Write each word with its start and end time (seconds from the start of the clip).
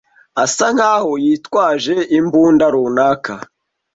asa 0.43 0.67
nkaho 0.75 1.11
yitwaje 1.23 1.95
imbunda 2.17 2.65
runaka. 2.73 3.33